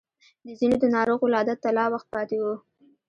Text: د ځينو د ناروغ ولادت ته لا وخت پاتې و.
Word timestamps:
د 0.45 0.47
ځينو 0.59 0.75
د 0.81 0.85
ناروغ 0.95 1.19
ولادت 1.23 1.57
ته 1.63 1.69
لا 1.77 1.85
وخت 1.93 2.07
پاتې 2.15 2.37
و. 2.43 2.45